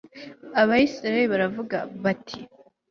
abayisraheli 0.61 1.31
baravuga 1.33 1.77
bati 2.03 2.37